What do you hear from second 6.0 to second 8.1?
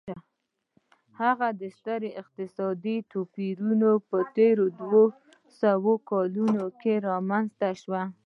کلونو کې رامنځته شوي.